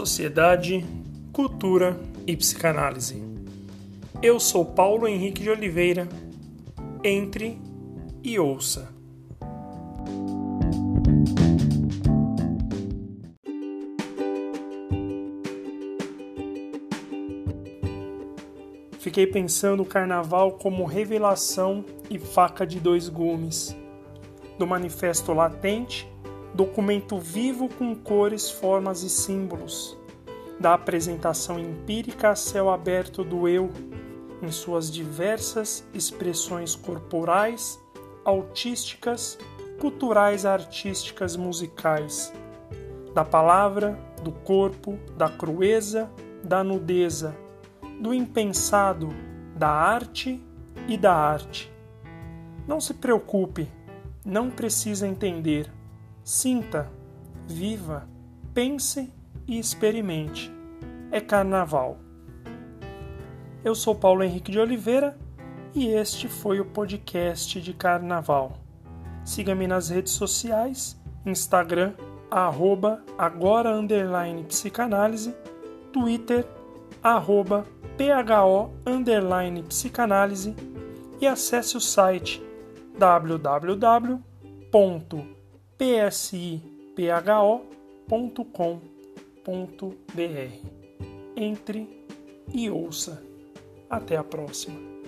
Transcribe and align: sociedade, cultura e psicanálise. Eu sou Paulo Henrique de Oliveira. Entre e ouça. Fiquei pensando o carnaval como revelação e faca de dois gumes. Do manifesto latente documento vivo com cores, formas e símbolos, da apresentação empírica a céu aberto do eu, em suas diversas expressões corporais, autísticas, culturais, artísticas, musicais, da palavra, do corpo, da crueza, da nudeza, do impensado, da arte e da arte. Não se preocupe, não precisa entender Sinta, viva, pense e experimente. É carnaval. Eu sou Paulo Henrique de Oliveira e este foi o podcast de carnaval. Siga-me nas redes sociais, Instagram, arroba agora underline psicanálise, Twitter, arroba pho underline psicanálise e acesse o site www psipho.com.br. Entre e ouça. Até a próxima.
sociedade, 0.00 0.82
cultura 1.30 2.00
e 2.26 2.34
psicanálise. 2.34 3.22
Eu 4.22 4.40
sou 4.40 4.64
Paulo 4.64 5.06
Henrique 5.06 5.42
de 5.42 5.50
Oliveira. 5.50 6.08
Entre 7.04 7.58
e 8.22 8.38
ouça. 8.38 8.88
Fiquei 18.98 19.26
pensando 19.26 19.82
o 19.82 19.86
carnaval 19.86 20.52
como 20.52 20.86
revelação 20.86 21.84
e 22.08 22.18
faca 22.18 22.66
de 22.66 22.80
dois 22.80 23.06
gumes. 23.10 23.76
Do 24.58 24.66
manifesto 24.66 25.34
latente 25.34 26.08
documento 26.54 27.18
vivo 27.18 27.68
com 27.68 27.94
cores, 27.94 28.50
formas 28.50 29.02
e 29.02 29.10
símbolos, 29.10 29.96
da 30.58 30.74
apresentação 30.74 31.58
empírica 31.58 32.30
a 32.30 32.36
céu 32.36 32.68
aberto 32.70 33.24
do 33.24 33.48
eu, 33.48 33.70
em 34.42 34.50
suas 34.50 34.90
diversas 34.90 35.86
expressões 35.94 36.74
corporais, 36.74 37.78
autísticas, 38.24 39.38
culturais, 39.78 40.44
artísticas, 40.44 41.36
musicais, 41.36 42.32
da 43.14 43.24
palavra, 43.24 43.98
do 44.22 44.32
corpo, 44.32 44.98
da 45.16 45.28
crueza, 45.28 46.10
da 46.42 46.62
nudeza, 46.62 47.36
do 48.00 48.12
impensado, 48.12 49.08
da 49.56 49.68
arte 49.68 50.42
e 50.88 50.96
da 50.96 51.14
arte. 51.14 51.72
Não 52.66 52.80
se 52.80 52.94
preocupe, 52.94 53.68
não 54.24 54.50
precisa 54.50 55.06
entender 55.06 55.70
Sinta, 56.32 56.88
viva, 57.44 58.08
pense 58.54 59.12
e 59.48 59.58
experimente. 59.58 60.48
É 61.10 61.20
carnaval. 61.20 61.98
Eu 63.64 63.74
sou 63.74 63.96
Paulo 63.96 64.22
Henrique 64.22 64.52
de 64.52 64.60
Oliveira 64.60 65.18
e 65.74 65.88
este 65.88 66.28
foi 66.28 66.60
o 66.60 66.64
podcast 66.64 67.60
de 67.60 67.72
carnaval. 67.74 68.52
Siga-me 69.24 69.66
nas 69.66 69.88
redes 69.88 70.12
sociais, 70.12 70.96
Instagram, 71.26 71.94
arroba 72.30 73.02
agora 73.18 73.76
underline 73.76 74.44
psicanálise, 74.44 75.34
Twitter, 75.92 76.46
arroba 77.02 77.66
pho 77.98 78.70
underline 78.86 79.64
psicanálise 79.64 80.54
e 81.20 81.26
acesse 81.26 81.76
o 81.76 81.80
site 81.80 82.40
www 82.96 84.30
psipho.com.br. 85.80 86.60
Entre 91.34 92.04
e 92.52 92.68
ouça. 92.68 93.24
Até 93.88 94.18
a 94.18 94.22
próxima. 94.22 94.99